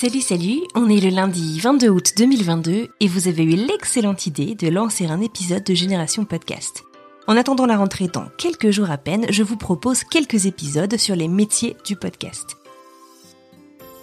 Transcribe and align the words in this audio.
Salut, 0.00 0.20
salut, 0.20 0.60
on 0.76 0.88
est 0.88 1.00
le 1.00 1.08
lundi 1.08 1.58
22 1.58 1.88
août 1.88 2.12
2022 2.16 2.86
et 3.00 3.08
vous 3.08 3.26
avez 3.26 3.42
eu 3.42 3.56
l'excellente 3.56 4.26
idée 4.26 4.54
de 4.54 4.68
lancer 4.68 5.06
un 5.06 5.20
épisode 5.20 5.64
de 5.64 5.74
Génération 5.74 6.24
Podcast. 6.24 6.84
En 7.26 7.36
attendant 7.36 7.66
la 7.66 7.76
rentrée 7.76 8.06
dans 8.06 8.28
quelques 8.38 8.70
jours 8.70 8.92
à 8.92 8.96
peine, 8.96 9.26
je 9.28 9.42
vous 9.42 9.56
propose 9.56 10.04
quelques 10.04 10.46
épisodes 10.46 10.96
sur 10.96 11.16
les 11.16 11.26
métiers 11.26 11.76
du 11.84 11.96
podcast. 11.96 12.58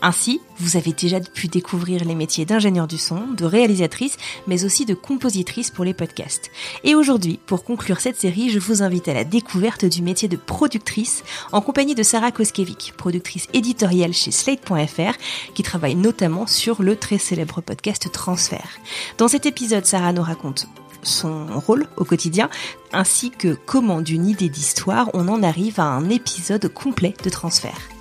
Ainsi, 0.05 0.40
vous 0.59 0.77
avez 0.77 0.94
déjà 0.94 1.20
pu 1.20 1.48
découvrir 1.48 2.05
les 2.05 2.13
métiers 2.13 2.46
d'ingénieur 2.46 2.86
du 2.86 3.00
son, 3.00 3.22
de 3.36 3.44
réalisatrice, 3.44 4.18
mais 4.46 4.63
aussi 4.63 4.86
de 4.86 4.94
compositrice 4.94 5.72
pour 5.72 5.84
les 5.84 5.96
podcasts. 5.96 6.52
Et 6.84 6.94
aujourd'hui, 6.94 7.40
pour 7.48 7.63
conclure 7.63 8.00
cette 8.00 8.22
série, 8.22 8.52
je 8.52 8.60
vous 8.60 8.84
invite 8.84 9.08
à 9.08 9.16
la 9.16 9.23
découverte 9.23 9.84
du 9.84 10.04
métier 10.04 10.27
de 10.27 10.36
productrice 10.36 11.23
en 11.52 11.60
compagnie 11.60 11.96
de 11.96 12.04
Sarah 12.04 12.32
Koskiewicz, 12.32 12.91
productrice 12.91 13.48
éditoriale 13.54 14.13
chez 14.13 14.30
Slate.fr, 14.30 15.18
qui 15.55 15.63
travaille 15.63 15.96
notamment 15.96 16.46
sur 16.46 16.84
le 16.84 16.96
très 16.96 17.18
célèbre 17.18 17.62
podcast 17.62 18.12
Transfert. 18.12 18.77
Dans 19.18 19.27
cet 19.27 19.48
épisode, 19.48 19.87
Sarah 19.87 20.13
nous 20.13 20.21
raconte 20.21 20.68
son 21.02 21.48
rôle 21.60 21.87
au 21.98 22.05
quotidien, 22.05 22.52
ainsi 22.93 23.32
que 23.32 23.58
comment 23.65 24.02
d'une 24.02 24.27
idée 24.27 24.49
d'histoire 24.49 25.10
on 25.15 25.27
en 25.30 25.41
arrive 25.41 25.80
à 25.80 25.85
un 25.85 26.12
épisode 26.12 26.68
complet 26.68 27.15
de 27.24 27.32
transfert. 27.32 27.95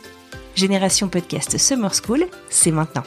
Génération 0.54 1.08
Podcast 1.08 1.58
Summer 1.58 1.92
School, 1.92 2.26
c'est 2.48 2.70
maintenant. 2.70 3.02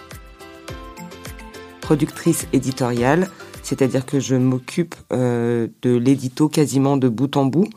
Productrice 1.79 2.45
éditoriale, 2.51 3.29
c'est-à-dire 3.63 4.05
que 4.05 4.19
je 4.19 4.35
m'occupe 4.35 4.95
euh, 5.13 5.67
de 5.81 5.95
l'édito 5.95 6.49
quasiment 6.49 6.97
de 6.97 7.07
bout 7.07 7.37
en 7.37 7.45
bout. 7.45 7.69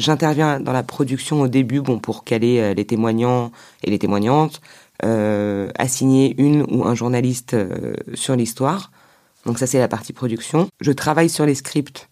J'interviens 0.00 0.58
dans 0.58 0.72
la 0.72 0.82
production 0.82 1.42
au 1.42 1.46
début 1.46 1.80
bon, 1.80 2.00
pour 2.00 2.24
caler 2.24 2.58
euh, 2.58 2.74
les 2.74 2.84
témoignants 2.84 3.52
et 3.84 3.90
les 3.90 4.00
témoignantes, 4.00 4.60
euh, 5.04 5.70
assigner 5.78 6.34
une 6.38 6.62
ou 6.62 6.84
un 6.84 6.96
journaliste 6.96 7.56
sur 8.14 8.34
l'histoire. 8.34 8.90
Donc 9.46 9.60
ça 9.60 9.68
c'est 9.68 9.78
la 9.78 9.88
partie 9.88 10.12
production. 10.12 10.68
Je 10.80 10.90
travaille 10.90 11.30
sur 11.30 11.46
les 11.46 11.54
scripts 11.54 12.08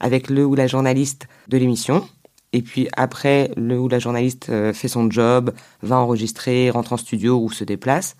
avec 0.00 0.28
le 0.28 0.44
ou 0.44 0.56
la 0.56 0.66
journaliste 0.66 1.28
de 1.46 1.58
l'émission. 1.58 2.08
Et 2.52 2.62
puis 2.62 2.88
après, 2.96 3.50
le 3.56 3.78
ou 3.78 3.88
la 3.88 3.98
journaliste 3.98 4.48
euh, 4.50 4.72
fait 4.72 4.88
son 4.88 5.10
job, 5.10 5.52
va 5.82 5.98
enregistrer, 5.98 6.70
rentre 6.70 6.92
en 6.92 6.96
studio 6.96 7.38
ou 7.38 7.50
se 7.50 7.64
déplace. 7.64 8.16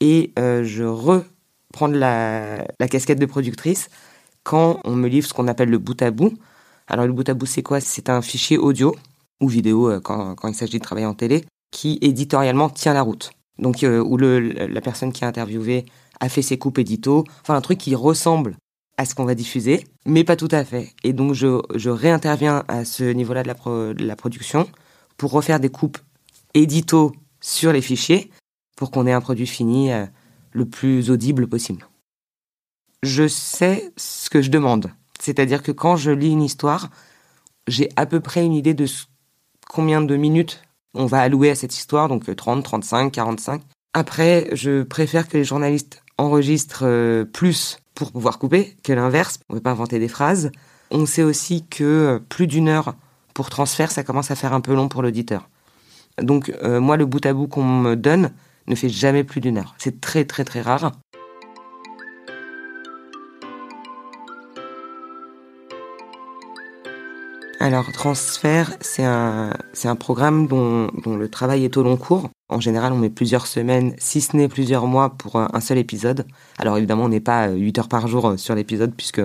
Et 0.00 0.32
euh, 0.38 0.64
je 0.64 0.84
reprends 0.84 1.86
la, 1.86 2.66
la 2.78 2.88
casquette 2.88 3.18
de 3.18 3.26
productrice 3.26 3.88
quand 4.42 4.80
on 4.84 4.94
me 4.94 5.08
livre 5.08 5.26
ce 5.26 5.32
qu'on 5.32 5.48
appelle 5.48 5.70
le 5.70 5.78
bout 5.78 6.00
à 6.02 6.10
bout. 6.10 6.34
Alors 6.86 7.06
le 7.06 7.12
bout 7.12 7.28
à 7.28 7.34
bout, 7.34 7.46
c'est 7.46 7.62
quoi? 7.62 7.80
C'est 7.80 8.10
un 8.10 8.20
fichier 8.20 8.58
audio 8.58 8.94
ou 9.40 9.48
vidéo 9.48 9.88
euh, 9.88 10.00
quand, 10.00 10.34
quand 10.34 10.48
il 10.48 10.54
s'agit 10.54 10.78
de 10.78 10.84
travailler 10.84 11.06
en 11.06 11.14
télé 11.14 11.44
qui 11.70 11.98
éditorialement 12.02 12.68
tient 12.68 12.92
la 12.92 13.02
route. 13.02 13.32
Donc 13.58 13.82
euh, 13.82 14.00
où 14.00 14.16
le, 14.16 14.40
la 14.40 14.80
personne 14.80 15.12
qui 15.12 15.24
a 15.24 15.28
interviewé 15.28 15.86
a 16.20 16.28
fait 16.28 16.42
ses 16.42 16.58
coupes 16.58 16.78
édito, 16.78 17.24
enfin 17.40 17.54
un 17.54 17.60
truc 17.60 17.78
qui 17.78 17.94
ressemble 17.94 18.56
à 18.96 19.04
ce 19.04 19.14
qu'on 19.14 19.24
va 19.24 19.34
diffuser, 19.34 19.84
mais 20.06 20.24
pas 20.24 20.36
tout 20.36 20.48
à 20.50 20.64
fait. 20.64 20.92
Et 21.02 21.12
donc 21.12 21.34
je, 21.34 21.88
réinterviens 21.88 22.64
à 22.68 22.84
ce 22.84 23.04
niveau-là 23.04 23.42
de, 23.42 23.48
la 23.48 23.54
pro- 23.54 23.92
de 23.92 24.04
la 24.04 24.16
production 24.16 24.68
pour 25.16 25.32
refaire 25.32 25.60
des 25.60 25.68
coupes 25.68 25.98
édito 26.54 27.12
sur 27.40 27.72
les 27.72 27.82
fichiers 27.82 28.30
pour 28.76 28.90
qu'on 28.90 29.06
ait 29.06 29.12
un 29.12 29.20
produit 29.20 29.46
fini 29.46 29.92
euh, 29.92 30.06
le 30.52 30.66
plus 30.66 31.10
audible 31.10 31.46
possible. 31.46 31.86
Je 33.02 33.28
sais 33.28 33.92
ce 33.96 34.30
que 34.30 34.42
je 34.42 34.50
demande. 34.50 34.90
C'est-à-dire 35.20 35.62
que 35.62 35.72
quand 35.72 35.96
je 35.96 36.10
lis 36.10 36.30
une 36.30 36.42
histoire, 36.42 36.90
j'ai 37.66 37.88
à 37.96 38.06
peu 38.06 38.20
près 38.20 38.44
une 38.44 38.54
idée 38.54 38.74
de 38.74 38.86
combien 39.68 40.00
de 40.02 40.16
minutes 40.16 40.62
on 40.94 41.06
va 41.06 41.20
allouer 41.20 41.50
à 41.50 41.54
cette 41.54 41.74
histoire, 41.76 42.08
donc 42.08 42.28
euh, 42.28 42.34
30, 42.34 42.64
35, 42.64 43.10
45. 43.10 43.62
Après, 43.92 44.48
je 44.52 44.82
préfère 44.82 45.28
que 45.28 45.36
les 45.36 45.44
journalistes 45.44 46.03
enregistrent 46.18 46.84
euh, 46.84 47.24
plus 47.24 47.78
pour 47.94 48.12
pouvoir 48.12 48.38
couper 48.38 48.76
que 48.82 48.92
l'inverse. 48.92 49.38
On 49.48 49.54
ne 49.54 49.58
veut 49.58 49.62
pas 49.62 49.70
inventer 49.70 49.98
des 49.98 50.08
phrases. 50.08 50.50
On 50.90 51.06
sait 51.06 51.22
aussi 51.22 51.66
que 51.66 51.84
euh, 51.84 52.18
plus 52.18 52.46
d'une 52.46 52.68
heure 52.68 52.94
pour 53.34 53.50
transfert, 53.50 53.90
ça 53.90 54.04
commence 54.04 54.30
à 54.30 54.36
faire 54.36 54.52
un 54.52 54.60
peu 54.60 54.74
long 54.74 54.88
pour 54.88 55.02
l'auditeur. 55.02 55.48
Donc 56.20 56.50
euh, 56.62 56.80
moi, 56.80 56.96
le 56.96 57.06
bout 57.06 57.24
à 57.26 57.32
bout 57.32 57.48
qu'on 57.48 57.64
me 57.64 57.96
donne 57.96 58.30
ne 58.66 58.74
fait 58.74 58.88
jamais 58.88 59.24
plus 59.24 59.40
d'une 59.40 59.58
heure. 59.58 59.74
C'est 59.78 60.00
très 60.00 60.24
très 60.24 60.44
très 60.44 60.60
rare. 60.60 60.92
Alors, 67.64 67.90
Transfert, 67.92 68.76
c'est 68.82 69.06
un, 69.06 69.54
c'est 69.72 69.88
un 69.88 69.96
programme 69.96 70.48
dont, 70.48 70.88
dont 71.02 71.16
le 71.16 71.30
travail 71.30 71.64
est 71.64 71.78
au 71.78 71.82
long 71.82 71.96
cours. 71.96 72.28
En 72.50 72.60
général, 72.60 72.92
on 72.92 72.98
met 72.98 73.08
plusieurs 73.08 73.46
semaines, 73.46 73.94
si 73.96 74.20
ce 74.20 74.36
n'est 74.36 74.48
plusieurs 74.48 74.86
mois, 74.86 75.16
pour 75.16 75.36
un, 75.36 75.60
seul 75.60 75.78
épisode. 75.78 76.26
Alors 76.58 76.76
évidemment, 76.76 77.04
on 77.04 77.08
n'est 77.08 77.20
pas 77.20 77.48
8 77.48 77.78
heures 77.78 77.88
par 77.88 78.06
jour 78.06 78.28
euh, 78.28 78.36
sur 78.36 78.54
l'épisode, 78.54 78.92
puisque 78.94 79.22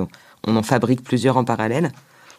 on 0.48 0.56
en 0.56 0.64
fabrique 0.64 1.04
plusieurs 1.04 1.36
en 1.36 1.44
parallèle, 1.44 1.92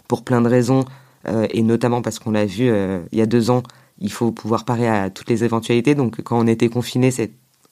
pour 0.09 0.25
plein 0.25 0.41
de 0.41 0.49
raisons, 0.49 0.87
euh, 1.29 1.47
et 1.51 1.63
notamment 1.63 2.01
parce 2.01 2.19
qu'on 2.19 2.31
l'a 2.31 2.47
vu 2.47 2.71
euh, 2.71 3.03
il 3.13 3.19
y 3.19 3.23
a 3.23 3.27
deux 3.27 3.51
ans, 3.51 3.63
il 3.99 4.11
faut 4.11 4.33
pouvoir 4.33 4.65
parer 4.65 4.89
à 4.89 5.11
toutes 5.11 5.29
les 5.29 5.45
éventualités. 5.45 5.95
Donc 5.95 6.23
quand 6.23 6.39
on 6.39 6.47
était 6.47 6.71
confiné, 6.71 7.11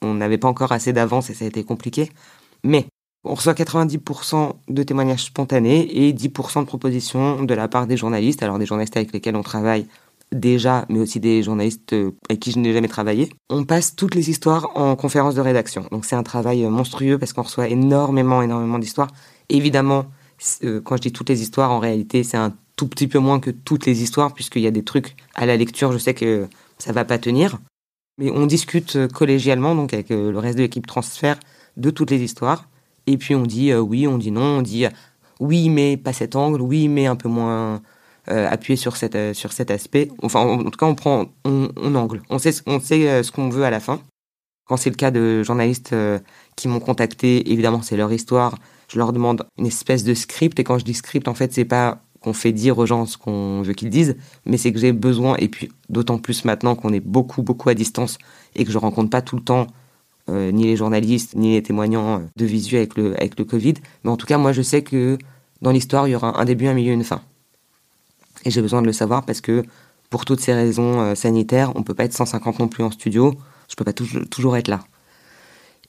on 0.03 0.13
n'avait 0.13 0.37
pas 0.37 0.47
encore 0.47 0.71
assez 0.71 0.93
d'avance 0.93 1.31
et 1.31 1.33
ça 1.33 1.45
a 1.45 1.47
été 1.47 1.63
compliqué. 1.63 2.11
Mais 2.63 2.85
on 3.23 3.35
reçoit 3.35 3.53
90% 3.53 4.53
de 4.69 4.83
témoignages 4.83 5.25
spontanés 5.25 6.07
et 6.07 6.13
10% 6.13 6.61
de 6.61 6.65
propositions 6.65 7.43
de 7.43 7.53
la 7.53 7.67
part 7.67 7.87
des 7.87 7.97
journalistes. 7.97 8.43
Alors 8.43 8.59
des 8.59 8.65
journalistes 8.65 8.95
avec 8.95 9.11
lesquels 9.11 9.35
on 9.35 9.43
travaille 9.43 9.87
déjà, 10.31 10.85
mais 10.89 10.99
aussi 10.99 11.19
des 11.19 11.43
journalistes 11.43 11.93
euh, 11.93 12.11
avec 12.29 12.39
qui 12.39 12.51
je 12.51 12.59
n'ai 12.59 12.73
jamais 12.73 12.87
travaillé. 12.87 13.29
On 13.49 13.65
passe 13.65 13.95
toutes 13.95 14.15
les 14.15 14.29
histoires 14.29 14.71
en 14.75 14.95
conférence 14.95 15.35
de 15.35 15.41
rédaction. 15.41 15.85
Donc 15.91 16.05
c'est 16.05 16.15
un 16.15 16.23
travail 16.23 16.63
euh, 16.63 16.69
monstrueux 16.69 17.17
parce 17.17 17.33
qu'on 17.33 17.41
reçoit 17.41 17.67
énormément, 17.67 18.41
énormément 18.41 18.79
d'histoires. 18.79 19.09
Évidemment, 19.49 20.05
euh, 20.63 20.81
quand 20.81 20.97
je 20.97 21.01
dis 21.01 21.11
toutes 21.11 21.29
les 21.29 21.41
histoires, 21.41 21.71
en 21.71 21.79
réalité, 21.79 22.23
c'est 22.23 22.37
un 22.37 22.53
tout 22.75 22.87
petit 22.87 23.07
peu 23.07 23.19
moins 23.19 23.39
que 23.39 23.49
toutes 23.49 23.85
les 23.85 24.03
histoires 24.03 24.33
puisqu'il 24.33 24.61
y 24.61 24.67
a 24.67 24.71
des 24.71 24.83
trucs 24.83 25.15
à 25.35 25.45
la 25.45 25.57
lecture, 25.57 25.91
je 25.91 25.97
sais 25.97 26.13
que 26.13 26.47
ça 26.77 26.93
va 26.93 27.05
pas 27.05 27.17
tenir. 27.17 27.57
Mais 28.19 28.31
on 28.31 28.45
discute 28.45 29.07
collégialement, 29.07 29.75
donc 29.75 29.93
avec 29.93 30.09
le 30.09 30.37
reste 30.37 30.57
de 30.57 30.63
l'équipe 30.63 30.85
transfert, 30.85 31.39
de 31.77 31.89
toutes 31.89 32.11
les 32.11 32.21
histoires. 32.21 32.67
Et 33.09 33.17
puis 33.17 33.33
on 33.33 33.41
dit 33.41 33.71
euh, 33.71 33.79
oui, 33.79 34.05
on 34.07 34.19
dit 34.19 34.29
non, 34.29 34.59
on 34.59 34.61
dit 34.61 34.85
euh, 34.85 34.89
oui, 35.39 35.69
mais 35.69 35.97
pas 35.97 36.13
cet 36.13 36.35
angle, 36.35 36.61
oui, 36.61 36.87
mais 36.87 37.07
un 37.07 37.15
peu 37.15 37.27
moins 37.27 37.81
euh, 38.29 38.47
appuyé 38.47 38.75
sur, 38.75 38.95
cet 38.97 39.15
aspect. 39.71 40.09
Enfin, 40.21 40.41
en, 40.41 40.63
tout 40.65 40.77
cas, 40.77 40.85
on 40.85 40.93
prend, 40.93 41.25
on, 41.43 41.95
angle. 41.95 42.21
On 42.29 42.37
sait, 42.37 42.53
on 42.67 42.79
sait 42.79 43.23
ce 43.23 43.31
qu'on 43.31 43.49
veut 43.49 43.63
à 43.63 43.71
la 43.71 43.79
fin. 43.79 43.99
Quand 44.67 44.77
c'est 44.77 44.91
le 44.91 44.95
cas 44.95 45.09
de 45.09 45.41
journalistes 45.41 45.95
qui 46.55 46.67
m'ont 46.67 46.81
contacté, 46.81 47.51
évidemment, 47.51 47.81
c'est 47.81 47.97
leur 47.97 48.11
histoire. 48.11 48.59
Je 48.89 48.99
leur 48.99 49.13
demande 49.13 49.47
une 49.57 49.65
espèce 49.65 50.03
de 50.03 50.13
script. 50.13 50.59
Et 50.59 50.63
quand 50.63 50.77
je 50.77 50.85
dis 50.85 50.93
script, 50.93 51.27
en 51.27 51.33
fait, 51.33 51.53
c'est 51.53 51.65
pas 51.65 52.03
qu'on 52.19 52.33
fait 52.33 52.51
dire 52.51 52.77
aux 52.77 52.85
gens 52.85 53.05
ce 53.05 53.17
qu'on 53.17 53.61
veut 53.61 53.73
qu'ils 53.73 53.89
disent, 53.89 54.17
mais 54.45 54.57
c'est 54.57 54.73
que 54.73 54.79
j'ai 54.79 54.91
besoin, 54.91 55.37
et 55.37 55.47
puis 55.47 55.71
d'autant 55.87 56.17
plus 56.17 56.43
maintenant 56.43 56.75
qu'on 56.75 56.91
est 56.91 56.99
beaucoup, 56.99 57.41
beaucoup 57.41 57.69
à 57.69 57.73
distance 57.73 58.17
et 58.55 58.65
que 58.65 58.71
je 58.71 58.77
rencontre 58.77 59.09
pas 59.09 59.21
tout 59.21 59.37
le 59.37 59.41
temps 59.41 59.67
euh, 60.29 60.51
ni 60.51 60.65
les 60.65 60.75
journalistes, 60.75 61.35
ni 61.35 61.53
les 61.53 61.63
témoignants 61.63 62.19
euh, 62.19 62.23
de 62.35 62.45
visu 62.45 62.77
avec 62.77 62.95
le, 62.95 63.15
avec 63.17 63.37
le 63.37 63.45
Covid. 63.45 63.75
Mais 64.03 64.11
en 64.11 64.17
tout 64.17 64.27
cas, 64.27 64.37
moi, 64.37 64.51
je 64.51 64.61
sais 64.61 64.83
que 64.83 65.17
dans 65.61 65.71
l'histoire, 65.71 66.07
il 66.07 66.11
y 66.11 66.15
aura 66.15 66.39
un 66.39 66.45
début, 66.45 66.67
un 66.67 66.73
milieu, 66.73 66.93
une 66.93 67.03
fin. 67.03 67.21
Et 68.45 68.51
j'ai 68.51 68.61
besoin 68.61 68.81
de 68.81 68.87
le 68.87 68.93
savoir 68.93 69.25
parce 69.25 69.41
que 69.41 69.63
pour 70.09 70.25
toutes 70.25 70.39
ces 70.39 70.53
raisons 70.53 71.01
euh, 71.01 71.15
sanitaires, 71.15 71.71
on 71.75 71.83
peut 71.83 71.93
pas 71.93 72.05
être 72.05 72.13
150 72.13 72.59
non 72.59 72.67
plus 72.67 72.83
en 72.83 72.91
studio. 72.91 73.35
Je 73.69 73.75
peux 73.75 73.83
pas 73.83 73.93
toujours, 73.93 74.57
être 74.57 74.67
là. 74.67 74.79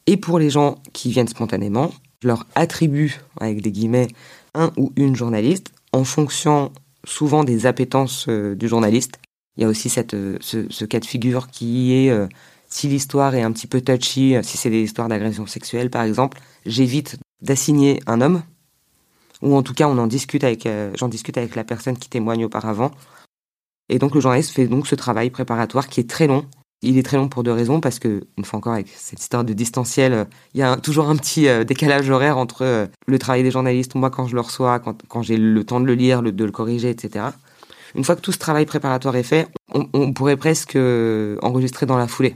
Et 0.07 0.17
pour 0.17 0.39
les 0.39 0.51
gens 0.51 0.79
qui 0.93 1.11
viennent 1.11 1.29
spontanément, 1.29 1.91
je 2.23 2.29
leur 2.29 2.47
attribue, 2.55 3.21
avec 3.41 3.63
des 3.63 3.71
guillemets, 3.71 4.09
un 4.55 4.71
ou 4.77 4.93
une 4.97 5.17
journaliste 5.17 5.73
en 5.93 6.05
fonction 6.05 6.73
souvent 7.05 7.45
des 7.45 7.67
appétences 7.67 8.29
du 8.29 8.69
journaliste. 8.69 9.19
Il 9.57 9.63
y 9.63 9.65
a 9.65 9.69
aussi 9.69 9.89
cette, 9.89 10.15
ce, 10.41 10.85
cas 10.85 11.01
de 11.01 11.07
figure 11.07 11.49
qui 11.49 11.95
est 11.95 12.13
si 12.73 12.89
l'histoire 12.89 13.35
est 13.35 13.43
un 13.43 13.53
petit 13.53 13.67
peu 13.67 13.81
touchy, 13.81 14.37
euh, 14.37 14.43
si 14.43 14.57
c'est 14.57 14.71
des 14.71 14.83
histoires 14.83 15.09
d'agression 15.09 15.47
sexuelle 15.47 15.91
par 15.91 16.03
exemple, 16.03 16.41
j'évite 16.65 17.19
d'assigner 17.43 18.01
un 18.07 18.21
homme 18.21 18.43
ou 19.43 19.57
en 19.57 19.63
tout 19.63 19.75
cas 19.75 19.89
on 19.89 19.99
en 19.99 20.07
discute 20.07 20.45
avec, 20.45 20.67
euh, 20.67 20.93
j'en 20.97 21.09
discute 21.09 21.37
avec 21.37 21.57
la 21.57 21.65
personne 21.65 21.97
qui 21.97 22.09
témoigne 22.09 22.45
auparavant. 22.45 22.93
Et 23.89 23.99
donc 23.99 24.15
le 24.15 24.21
journaliste 24.21 24.53
fait 24.53 24.69
donc 24.69 24.87
ce 24.87 24.95
travail 24.95 25.31
préparatoire 25.31 25.89
qui 25.89 26.01
est 26.01 26.09
très 26.09 26.27
long. 26.27 26.47
Il 26.83 26.97
est 26.97 27.03
très 27.03 27.19
long 27.19 27.29
pour 27.29 27.43
deux 27.43 27.53
raisons, 27.53 27.79
parce 27.79 27.99
que, 27.99 28.27
une 28.39 28.45
fois 28.47 28.59
encore, 28.59 28.73
avec 28.73 28.89
cette 28.89 29.21
histoire 29.21 29.45
de 29.45 29.53
distanciel, 29.53 30.15
euh, 30.15 30.25
il 30.55 30.61
y 30.61 30.63
a 30.63 30.79
toujours 30.79 31.11
un 31.11 31.17
petit 31.17 31.47
décalage 31.67 32.09
horaire 32.09 32.39
entre 32.39 32.89
le 33.07 33.19
travail 33.19 33.43
des 33.43 33.51
journalistes, 33.51 33.95
moi 33.97 34.09
quand 34.09 34.27
je 34.29 34.35
le 34.35 34.41
reçois, 34.41 34.79
quand, 34.79 35.03
quand 35.09 35.21
j'ai 35.21 35.37
le 35.37 35.65
temps 35.65 35.81
de 35.81 35.85
le 35.85 35.95
lire, 35.95 36.23
de 36.23 36.45
le 36.45 36.51
corriger, 36.51 36.89
etc. 36.89 37.27
Une 37.95 38.05
fois 38.05 38.17
que 38.17 38.23
tout 38.23 38.33
ce 38.33 38.39
travail 38.39 38.65
préparatoire 38.65 39.17
est 39.17 39.25
fait, 39.25 39.49
on 39.75 40.13
pourrait 40.15 40.39
presque 40.39 40.79
enregistrer 41.43 41.85
dans 41.85 41.99
la 41.99 42.07
foulée, 42.07 42.35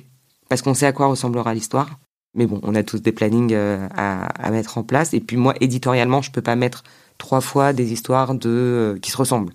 parce 0.54 0.62
qu'on 0.62 0.74
sait 0.74 0.86
à 0.86 0.92
quoi 0.92 1.08
ressemblera 1.08 1.52
l'histoire. 1.52 1.98
Mais 2.36 2.46
bon, 2.46 2.60
on 2.62 2.76
a 2.76 2.84
tous 2.84 3.02
des 3.02 3.10
plannings 3.10 3.52
à, 3.52 4.26
à, 4.26 4.50
mettre 4.52 4.78
en 4.78 4.84
place. 4.84 5.12
Et 5.12 5.18
puis 5.18 5.36
moi, 5.36 5.52
éditorialement, 5.60 6.22
je 6.22 6.30
peux 6.30 6.42
pas 6.42 6.54
mettre 6.54 6.84
trois 7.18 7.40
fois 7.40 7.72
des 7.72 7.92
histoires 7.92 8.32
euh, 8.44 8.96
qui 9.00 9.10
se 9.10 9.16
ressemblent. 9.16 9.52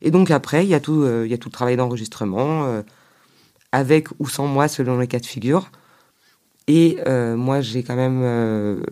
Et 0.00 0.10
donc 0.10 0.32
après, 0.32 0.64
il 0.64 0.68
y 0.68 0.74
a 0.74 0.80
tout, 0.80 1.02
euh, 1.02 1.28
le 1.28 1.50
travail 1.50 1.76
d'enregistrement, 1.76 2.64
euh, 2.64 2.82
avec 3.70 4.08
ou 4.18 4.26
sans 4.26 4.48
moi 4.48 4.66
selon 4.66 4.98
les 4.98 5.06
cas 5.06 5.20
de 5.20 5.26
figure. 5.26 5.70
Et 6.66 6.98
moi, 7.36 7.60
j'ai 7.60 7.84
quand 7.84 7.94
même, 7.94 8.82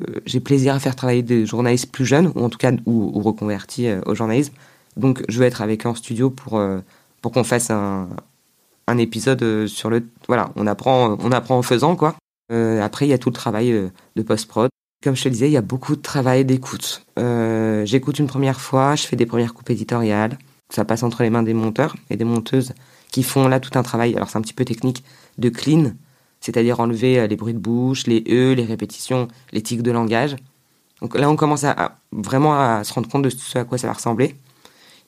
plaisir 0.44 0.76
à 0.76 0.78
faire 0.78 0.94
travailler 0.94 1.24
des 1.24 1.44
journalistes 1.44 1.90
plus 1.90 2.06
jeunes, 2.06 2.30
ou 2.36 2.44
en 2.44 2.50
tout 2.50 2.58
cas, 2.58 2.70
ou, 2.86 3.10
ou 3.14 3.20
reconvertis 3.20 3.88
au 4.06 4.14
journalisme. 4.14 4.54
Donc, 4.96 5.24
je 5.28 5.40
veux 5.40 5.46
être 5.46 5.60
avec 5.60 5.86
eux 5.86 5.88
en 5.88 5.96
studio 5.96 6.30
pour 6.30 6.62
pour 7.20 7.32
qu'on 7.32 7.44
fasse 7.44 7.70
un, 7.70 8.08
un 8.90 8.98
épisode 8.98 9.66
sur 9.66 9.90
le, 9.90 10.06
voilà, 10.26 10.50
on 10.56 10.66
apprend, 10.66 11.16
on 11.20 11.32
apprend 11.32 11.56
en 11.58 11.62
faisant 11.62 11.96
quoi. 11.96 12.16
après, 12.50 13.06
il 13.06 13.10
y 13.10 13.12
a 13.12 13.18
tout 13.18 13.30
le 13.30 13.34
travail 13.34 13.90
de 14.16 14.22
post 14.22 14.46
prod. 14.46 14.70
Comme 15.02 15.16
je 15.16 15.24
te 15.24 15.28
disais, 15.30 15.48
il 15.48 15.52
y 15.52 15.56
a 15.56 15.62
beaucoup 15.62 15.96
de 15.96 16.02
travail 16.02 16.44
d'écoute. 16.44 17.06
Euh, 17.18 17.86
J'écoute 17.86 18.18
une 18.18 18.26
première 18.26 18.60
fois, 18.60 18.96
je 18.96 19.06
fais 19.06 19.16
des 19.16 19.24
premières 19.24 19.54
coupes 19.54 19.70
éditoriales. 19.70 20.38
Ça 20.68 20.84
passe 20.84 21.02
entre 21.02 21.22
les 21.22 21.30
mains 21.30 21.42
des 21.42 21.54
monteurs 21.54 21.96
et 22.10 22.18
des 22.18 22.24
monteuses 22.24 22.74
qui 23.10 23.22
font 23.22 23.48
là 23.48 23.60
tout 23.60 23.78
un 23.78 23.82
travail. 23.82 24.14
Alors 24.14 24.28
c'est 24.28 24.36
un 24.36 24.42
petit 24.42 24.52
peu 24.52 24.66
technique 24.66 25.02
de 25.38 25.48
clean, 25.48 25.92
c'est-à-dire 26.40 26.80
enlever 26.80 27.18
euh, 27.18 27.26
les 27.26 27.36
bruits 27.36 27.54
de 27.54 27.58
bouche, 27.58 28.06
les 28.06 28.22
e, 28.28 28.52
les 28.52 28.64
répétitions, 28.64 29.28
les 29.52 29.62
tics 29.62 29.82
de 29.82 29.90
langage. 29.90 30.36
Donc 31.00 31.16
là, 31.18 31.30
on 31.30 31.36
commence 31.36 31.64
à, 31.64 31.98
vraiment 32.12 32.52
à 32.52 32.84
se 32.84 32.92
rendre 32.92 33.08
compte 33.08 33.22
de 33.22 33.30
ce 33.30 33.58
à 33.58 33.64
quoi 33.64 33.78
ça 33.78 33.86
va 33.86 33.94
ressembler. 33.94 34.36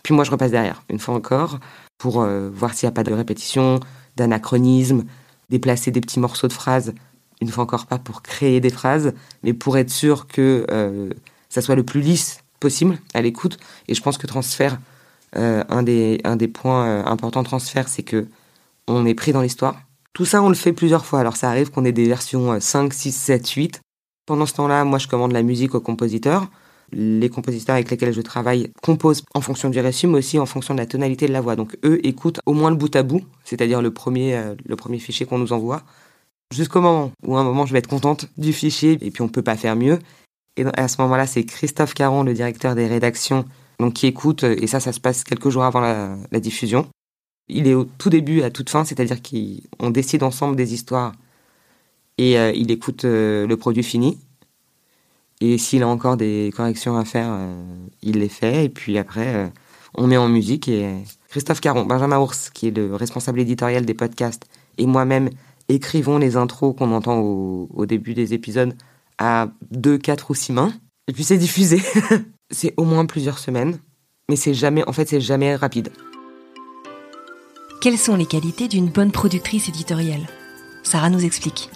Puis 0.03 0.15
moi, 0.15 0.25
je 0.25 0.31
repasse 0.31 0.51
derrière, 0.51 0.83
une 0.91 0.99
fois 0.99 1.15
encore, 1.15 1.59
pour 1.99 2.23
euh, 2.23 2.51
voir 2.53 2.75
s'il 2.75 2.87
n'y 2.87 2.93
a 2.93 2.95
pas 2.95 3.05
de 3.05 3.13
répétition, 3.13 3.81
d'anachronisme, 4.17 5.05
déplacer 5.49 5.91
des 5.91 6.01
petits 6.01 6.21
morceaux 6.21 6.49
de 6.49 6.53
phrases 6.53 6.95
une 7.41 7.49
fois 7.49 7.65
encore 7.65 7.87
pas 7.87 7.99
pour 7.99 8.23
créer 8.23 8.61
des 8.61 8.71
phrases, 8.71 9.15
mais 9.43 9.53
pour 9.53 9.77
être 9.77 9.91
sûr 9.91 10.29
que 10.29 10.65
euh, 10.71 11.11
ça 11.49 11.61
soit 11.61 11.75
le 11.75 11.83
plus 11.83 12.01
lisse 12.01 12.39
possible 12.61 12.99
à 13.15 13.21
l'écoute. 13.21 13.59
Et 13.89 13.95
je 13.95 14.01
pense 14.01 14.17
que 14.17 14.29
transfert, 14.29 14.79
euh, 15.37 15.65
un, 15.69 15.83
des, 15.83 16.21
un 16.23 16.37
des 16.37 16.47
points 16.47 17.05
importants 17.05 17.43
de 17.43 17.49
transfert, 17.49 17.89
c'est 17.89 18.05
que 18.05 18.29
on 18.87 19.05
est 19.07 19.15
pris 19.15 19.33
dans 19.33 19.43
l'histoire. 19.43 19.81
Tout 20.13 20.25
ça, 20.25 20.41
on 20.41 20.49
le 20.49 20.55
fait 20.55 20.73
plusieurs 20.73 21.05
fois. 21.05 21.19
Alors 21.19 21.37
ça 21.37 21.49
arrive 21.49 21.71
qu'on 21.71 21.85
ait 21.85 21.93
des 21.93 22.07
versions 22.07 22.61
5, 22.61 22.93
6, 22.93 23.13
7, 23.13 23.49
8. 23.49 23.81
Pendant 24.27 24.47
ce 24.47 24.55
temps-là, 24.55 24.85
moi, 24.85 24.99
je 24.99 25.09
commande 25.09 25.33
la 25.33 25.43
musique 25.43 25.75
aux 25.75 25.81
compositeurs. 25.81 26.47
Les 26.93 27.29
compositeurs 27.29 27.75
avec 27.75 27.91
lesquels 27.91 28.13
je 28.13 28.21
travaille 28.21 28.71
composent 28.83 29.23
en 29.35 29.41
fonction 29.41 29.71
du 29.71 29.81
récit, 29.81 30.07
mais 30.07 30.19
aussi 30.19 30.39
en 30.39 30.47
fonction 30.47 30.75
de 30.75 30.81
la 30.81 30.87
tonalité 30.87 31.27
de 31.27 31.33
la 31.33 31.41
voix. 31.41 31.57
Donc 31.57 31.77
eux 31.85 32.05
écoutent 32.07 32.41
au 32.47 32.53
moins 32.53 32.71
le 32.71 32.77
bout 32.77 32.95
à 32.95 33.03
bout, 33.03 33.23
c'est-à-dire 33.45 33.81
le 33.81 33.93
premier, 33.93 34.39
le 34.65 34.77
premier 34.77 34.99
fichier 34.99 35.25
qu'on 35.25 35.39
nous 35.39 35.53
envoie 35.53 35.83
jusqu'au 36.53 36.81
moment 36.81 37.13
où 37.27 37.37
un 37.37 37.45
moment 37.45 37.67
je 37.67 37.73
vais 37.73 37.81
être 37.81 37.89
contente 37.89 38.29
du 38.37 38.53
fichier 38.53 38.99
et 39.01 39.11
puis 39.11 39.23
on 39.23 39.29
peut 39.29 39.43
pas 39.43 39.57
faire 39.57 39.75
mieux. 39.75 39.99
Et 40.57 40.65
à 40.77 40.87
ce 40.87 41.01
moment-là, 41.01 41.27
c'est 41.27 41.45
Christophe 41.45 41.95
Caron, 41.95 42.23
le 42.23 42.35
directeur 42.35 42.75
des 42.75 42.87
rédactions, 42.87 43.47
donc 43.81 43.95
qui 43.95 44.07
écoute, 44.07 44.45
et 44.45 44.67
ça, 44.67 44.81
ça 44.81 44.93
se 44.93 45.01
passe 45.01 45.25
quelques 45.25 45.49
jours 45.49 45.65
avant 45.65 45.81
la, 45.81 46.41
diffusion. 46.41 46.87
Il 47.49 47.67
est 47.67 47.75
au 47.75 47.85
tout 47.85 48.11
début, 48.11 48.43
à 48.43 48.51
toute 48.51 48.69
fin, 48.69 48.85
c'est-à-dire 48.85 49.19
qu'on 49.23 49.91
décide 49.91 50.23
ensemble 50.23 50.57
des 50.57 50.75
histoires 50.75 51.13
et 52.19 52.39
euh, 52.39 52.53
il 52.55 52.71
écoute 52.71 53.05
euh, 53.05 53.47
le 53.47 53.57
produit 53.57 53.83
fini. 53.83 54.19
Et 55.45 55.59
s'il 55.59 55.83
a 55.83 55.89
encore 55.89 56.17
des 56.17 56.53
corrections 56.57 56.97
à 56.97 57.05
faire, 57.05 57.27
euh, 57.29 57.65
il 58.01 58.21
les 58.21 58.29
fait. 58.29 58.67
Et 58.67 58.69
puis 58.69 58.97
après, 58.97 59.53
on 59.95 60.07
met 60.07 60.17
en 60.17 60.29
musique 60.29 60.69
et 60.69 60.95
Christophe 61.31 61.61
Caron, 61.61 61.85
Benjamin 61.85 62.21
Ours, 62.21 62.49
qui 62.51 62.69
est 62.69 62.77
le 62.77 62.95
responsable 62.95 63.41
éditorial 63.41 63.85
des 63.85 63.95
podcasts, 63.95 64.45
et 64.79 64.87
moi-même, 64.87 65.31
écrivons 65.69 66.19
les 66.19 66.37
intros 66.37 66.77
qu'on 66.77 66.93
entend 66.93 67.19
au, 67.19 67.87
début 67.87 68.15
des 68.15 68.35
épisodes 68.35 68.77
à 69.19 69.49
deux, 69.73 69.99
quatre 69.99 70.31
ou 70.31 70.35
six 70.37 70.53
mains. 70.53 70.73
Et 71.09 71.13
puis 71.13 71.25
c'est 71.25 71.39
diffusé. 71.39 71.83
c'est 72.53 72.73
au 72.77 72.85
moins 72.85 73.05
plusieurs 73.07 73.41
semaines. 73.41 73.79
Mais 74.31 74.37
c'est 74.37 74.55
jamais, 74.55 74.87
en 74.89 74.93
fait, 74.93 75.09
c'est 75.09 75.21
jamais 75.21 75.57
rapide. 75.57 75.91
Quelles 77.81 77.99
sont 77.99 78.15
les 78.15 78.27
qualités 78.27 78.69
d'une 78.69 78.89
bonne 78.89 79.11
productrice 79.11 79.69
éditoriale? 79.69 80.29
Sarah 80.85 81.11
nous 81.11 81.25
explique. 81.25 81.69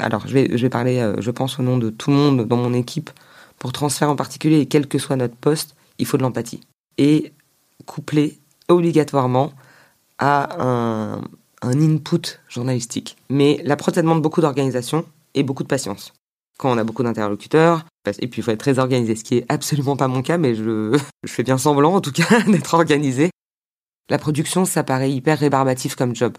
Alors, 0.00 0.26
je 0.26 0.32
vais, 0.32 0.56
je 0.56 0.66
parler, 0.66 0.98
euh, 1.00 1.20
je 1.20 1.30
pense, 1.30 1.58
au 1.58 1.62
nom 1.62 1.78
de 1.78 1.90
tout 1.90 2.10
le 2.10 2.16
monde 2.16 2.46
dans 2.46 2.56
mon 2.56 2.72
équipe. 2.74 3.10
Pour 3.58 3.72
transfert 3.72 4.10
en 4.10 4.16
particulier, 4.16 4.66
quel 4.66 4.86
que 4.86 4.98
soit 4.98 5.16
notre 5.16 5.36
poste, 5.36 5.74
il 5.98 6.06
faut 6.06 6.16
de 6.16 6.22
l'empathie. 6.22 6.60
Et 6.98 7.32
coupler 7.86 8.38
obligatoirement 8.68 9.52
à 10.18 10.62
un, 10.62 11.22
input 11.62 12.38
journalistique. 12.48 13.16
Mais 13.28 13.60
la 13.64 13.76
prod, 13.76 13.94
ça 13.94 14.02
demande 14.02 14.22
beaucoup 14.22 14.40
d'organisation 14.40 15.04
et 15.34 15.42
beaucoup 15.42 15.62
de 15.62 15.68
patience. 15.68 16.12
Quand 16.58 16.72
on 16.72 16.78
a 16.78 16.84
beaucoup 16.84 17.02
d'interlocuteurs, 17.02 17.84
et 18.06 18.28
puis 18.28 18.40
il 18.40 18.44
faut 18.44 18.50
être 18.50 18.60
très 18.60 18.78
organisé, 18.78 19.16
ce 19.16 19.24
qui 19.24 19.38
est 19.38 19.46
absolument 19.48 19.96
pas 19.96 20.08
mon 20.08 20.22
cas, 20.22 20.38
mais 20.38 20.54
je, 20.54 20.98
je 21.24 21.32
fais 21.32 21.42
bien 21.42 21.58
semblant 21.58 21.94
en 21.94 22.00
tout 22.00 22.12
cas 22.12 22.40
d'être 22.46 22.74
organisé. 22.74 23.30
La 24.08 24.18
production, 24.18 24.64
ça 24.64 24.84
paraît 24.84 25.10
hyper 25.10 25.38
rébarbatif 25.38 25.96
comme 25.96 26.14
job. 26.14 26.36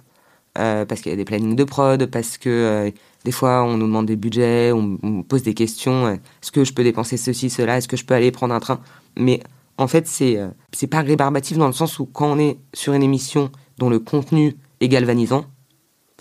Euh, 0.58 0.86
parce 0.86 1.02
qu'il 1.02 1.12
y 1.12 1.14
a 1.14 1.16
des 1.16 1.26
plannings 1.26 1.56
de 1.56 1.64
prod, 1.64 2.06
parce 2.08 2.38
que 2.38 2.50
euh, 2.50 2.92
des 3.28 3.34
fois 3.34 3.62
on 3.62 3.76
nous 3.76 3.88
demande 3.88 4.06
des 4.06 4.16
budgets, 4.16 4.72
on, 4.72 4.98
on 5.04 5.22
pose 5.22 5.44
des 5.44 5.54
questions, 5.54 6.08
est-ce 6.08 6.50
que 6.50 6.64
je 6.64 6.72
peux 6.72 6.86
dépenser 6.86 7.18
ceci, 7.18 7.50
cela, 7.50 7.78
est-ce 7.78 7.90
que 7.90 7.98
je 7.98 8.06
peux 8.06 8.14
aller 8.14 8.32
prendre 8.32 8.54
un 8.54 8.62
train? 8.62 8.80
Mais 9.18 9.42
en 9.78 9.90
fait, 9.90 10.08
c'est 10.08 10.38
euh, 10.38 10.48
c'est 10.72 10.88
pas 10.88 11.02
rébarbatif 11.02 11.58
dans 11.58 11.68
le 11.68 11.74
sens 11.74 12.00
où 12.00 12.06
quand 12.06 12.32
on 12.32 12.40
est 12.40 12.58
sur 12.74 12.94
une 12.94 13.04
émission 13.04 13.52
dont 13.80 13.90
le 13.90 14.00
contenu 14.00 14.56
est 14.80 14.88
galvanisant, 14.88 15.44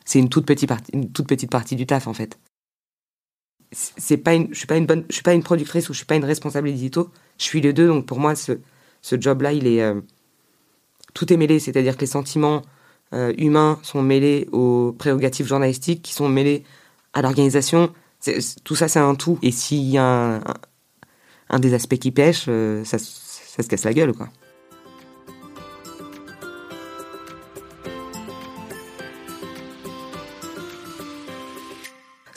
c'est 0.04 0.18
une 0.18 0.28
toute 0.28 0.46
petite 0.46 0.68
partie, 0.68 0.90
toute 1.14 1.28
petite 1.28 1.48
partie 1.48 1.76
du 1.76 1.86
taf 1.86 2.08
en 2.08 2.12
fait. 2.12 2.40
C'est 3.70 4.16
pas 4.16 4.34
une, 4.34 4.48
je 4.50 4.58
suis 4.58 4.66
pas 4.66 4.76
une 4.76 4.86
bonne, 4.86 5.04
je 5.08 5.14
suis 5.14 5.22
pas 5.22 5.34
une 5.34 5.44
productrice 5.44 5.88
ou 5.88 5.92
je 5.92 5.98
suis 5.98 6.06
pas 6.06 6.16
une 6.16 6.24
responsable 6.24 6.68
édito. 6.68 7.10
Je 7.38 7.44
suis 7.44 7.60
les 7.60 7.72
deux, 7.72 7.86
donc 7.86 8.04
pour 8.06 8.18
moi 8.18 8.34
ce, 8.34 8.58
ce 9.00 9.14
job-là, 9.20 9.52
il 9.52 9.68
est 9.68 9.80
euh, 9.80 10.00
tout 11.14 11.32
est 11.32 11.36
mêlé, 11.36 11.60
c'est-à-dire 11.60 11.94
que 11.94 12.00
les 12.00 12.08
sentiments 12.18 12.62
euh, 13.12 13.32
humains 13.38 13.78
sont 13.84 14.02
mêlés 14.02 14.48
aux 14.50 14.92
prérogatives 14.98 15.46
journalistiques, 15.46 16.02
qui 16.02 16.12
sont 16.12 16.28
mêlés 16.28 16.64
à 17.16 17.22
l'organisation. 17.22 17.92
Tout 18.62 18.76
ça, 18.76 18.88
c'est 18.88 18.98
un 18.98 19.14
tout. 19.14 19.38
Et 19.42 19.50
s'il 19.50 19.88
y 19.88 19.98
a 19.98 20.40
un, 21.48 21.58
des 21.58 21.74
aspects 21.74 21.96
qui 21.96 22.10
pêche, 22.10 22.44
euh, 22.48 22.84
ça, 22.84 22.98
ça 22.98 23.62
se 23.62 23.68
casse 23.68 23.84
la 23.84 23.94
gueule, 23.94 24.12
quoi. 24.12 24.28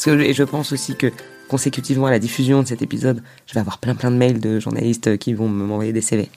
et 0.07 0.33
je 0.33 0.43
pense 0.43 0.71
aussi 0.71 0.95
que 0.95 1.11
consécutivement 1.49 2.07
à 2.07 2.11
la 2.11 2.19
diffusion 2.19 2.63
de 2.63 2.67
cet 2.67 2.81
épisode, 2.81 3.21
je 3.45 3.53
vais 3.53 3.59
avoir 3.59 3.79
plein 3.79 3.93
plein 3.93 4.09
de 4.09 4.15
mails 4.15 4.39
de 4.39 4.59
journalistes 4.59 5.17
qui 5.17 5.33
vont 5.33 5.49
m'envoyer 5.49 5.93
des 5.93 6.01
CV. 6.01 6.29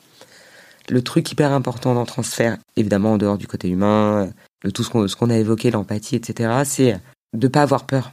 Le 0.90 1.00
truc 1.00 1.30
hyper 1.30 1.52
important 1.52 1.94
dans 1.94 2.04
transfert, 2.04 2.58
évidemment 2.76 3.12
en 3.12 3.18
dehors 3.18 3.38
du 3.38 3.46
côté 3.46 3.68
humain, 3.68 4.28
de 4.64 4.70
tout 4.70 4.82
ce 4.82 5.16
qu'on 5.16 5.30
a 5.30 5.36
évoqué, 5.36 5.70
l'empathie, 5.70 6.16
etc., 6.16 6.62
c'est 6.64 7.00
de 7.32 7.48
pas 7.48 7.62
avoir 7.62 7.86
peur, 7.86 8.10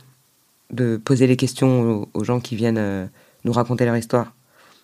de 0.71 0.97
poser 0.97 1.27
les 1.27 1.35
questions 1.35 2.07
aux, 2.13 2.23
gens 2.23 2.39
qui 2.39 2.55
viennent 2.55 2.77
euh, 2.77 3.05
nous 3.43 3.51
raconter 3.51 3.85
leur 3.85 3.97
histoire, 3.97 4.33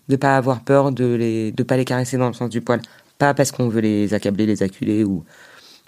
de 0.08 0.16
pas 0.16 0.38
avoir 0.38 0.62
peur 0.62 0.92
de 0.92 1.06
les, 1.14 1.52
de 1.52 1.64
pas 1.64 1.78
les 1.78 1.86
caresser 1.86 2.18
dans 2.18 2.28
le 2.28 2.34
sens 2.34 2.50
du 2.50 2.62
poil, 2.62 2.82
pas 3.18 3.34
parce 3.34 3.52
qu'on 3.52 3.70
veut 3.70 3.82
les 3.82 4.14
accabler, 4.14 4.46
les 4.46 4.64
acculer 4.64 5.04
ou 5.04 5.24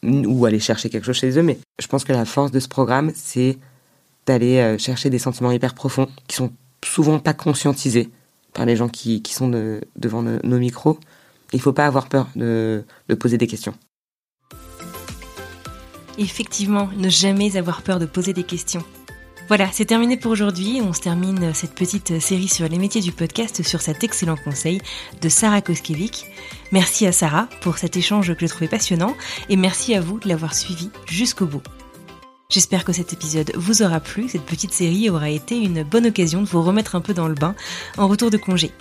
ou 0.03 0.45
aller 0.45 0.59
chercher 0.59 0.91
quelque 0.91 1.05
chose 1.05 1.15
chez 1.15 1.39
eux, 1.39 1.41
mais 1.41 1.57
je 1.79 1.87
pense 1.87 2.03
que 2.03 2.13
la 2.13 2.25
force 2.25 2.51
de 2.51 2.59
ce 2.59 2.67
programme, 2.67 3.11
c'est 3.15 3.57
d'aller 4.27 4.59
euh, 4.59 4.77
chercher 4.77 5.09
des 5.09 5.17
sentiments 5.17 5.51
hyper 5.51 5.73
profonds 5.73 6.07
qui 6.27 6.35
sont 6.35 6.51
souvent 6.85 7.17
pas 7.17 7.33
conscientisés 7.33 8.11
par 8.53 8.65
les 8.65 8.75
gens 8.75 8.89
qui, 8.89 9.21
qui 9.23 9.33
sont 9.33 9.49
devant 9.95 10.21
nos 10.21 10.59
micros. 10.59 10.99
Il 11.53 11.61
faut 11.61 11.73
pas 11.73 11.85
avoir 11.85 12.09
peur 12.09 12.27
de, 12.35 12.83
de 13.07 13.15
poser 13.15 13.37
des 13.37 13.47
questions. 13.47 13.73
Effectivement, 16.17 16.89
ne 16.97 17.09
jamais 17.09 17.57
avoir 17.57 17.83
peur 17.83 17.99
de 17.99 18.05
poser 18.05 18.33
des 18.33 18.43
questions. 18.43 18.83
Voilà, 19.47 19.69
c'est 19.71 19.85
terminé 19.85 20.17
pour 20.17 20.31
aujourd'hui. 20.33 20.81
On 20.83 20.91
se 20.91 20.99
termine 20.99 21.53
cette 21.53 21.73
petite 21.73 22.19
série 22.19 22.49
sur 22.49 22.67
les 22.67 22.77
métiers 22.77 22.99
du 22.99 23.13
podcast 23.13 23.63
sur 23.63 23.81
cet 23.81 24.03
excellent 24.03 24.35
conseil 24.35 24.81
de 25.21 25.29
Sarah 25.29 25.61
Koskiewicz. 25.61 26.25
Merci 26.73 27.07
à 27.07 27.13
Sarah 27.13 27.47
pour 27.61 27.77
cet 27.77 27.95
échange 27.95 28.33
que 28.33 28.45
je 28.45 28.51
trouvais 28.51 28.67
passionnant 28.67 29.15
et 29.47 29.55
merci 29.55 29.95
à 29.95 30.01
vous 30.01 30.19
de 30.19 30.27
l'avoir 30.27 30.53
suivi 30.53 30.89
jusqu'au 31.05 31.45
bout. 31.45 31.61
J'espère 32.49 32.83
que 32.83 32.91
cet 32.91 33.13
épisode 33.13 33.53
vous 33.55 33.83
aura 33.83 34.01
plu, 34.01 34.27
cette 34.27 34.45
petite 34.45 34.73
série 34.73 35.09
aura 35.09 35.29
été 35.29 35.57
une 35.57 35.83
bonne 35.83 36.07
occasion 36.07 36.41
de 36.41 36.47
vous 36.47 36.61
remettre 36.61 36.95
un 36.95 37.01
peu 37.01 37.13
dans 37.13 37.27
le 37.29 37.33
bain 37.33 37.55
en 37.97 38.09
retour 38.09 38.29
de 38.29 38.37
congé. 38.37 38.71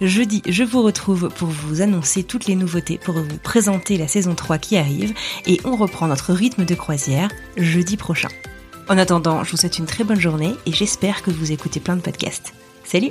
Jeudi, 0.00 0.42
je 0.48 0.64
vous 0.64 0.82
retrouve 0.82 1.28
pour 1.36 1.48
vous 1.48 1.82
annoncer 1.82 2.24
toutes 2.24 2.46
les 2.46 2.56
nouveautés, 2.56 2.98
pour 2.98 3.14
vous 3.14 3.38
présenter 3.42 3.96
la 3.96 4.08
saison 4.08 4.34
3 4.34 4.58
qui 4.58 4.76
arrive, 4.76 5.12
et 5.46 5.60
on 5.64 5.76
reprend 5.76 6.08
notre 6.08 6.32
rythme 6.32 6.64
de 6.64 6.74
croisière 6.74 7.30
jeudi 7.56 7.96
prochain. 7.96 8.28
En 8.88 8.98
attendant, 8.98 9.42
je 9.42 9.50
vous 9.50 9.56
souhaite 9.56 9.78
une 9.78 9.86
très 9.86 10.04
bonne 10.04 10.20
journée 10.20 10.54
et 10.64 10.72
j'espère 10.72 11.22
que 11.22 11.32
vous 11.32 11.50
écoutez 11.50 11.80
plein 11.80 11.96
de 11.96 12.02
podcasts. 12.02 12.54
Salut 12.84 13.10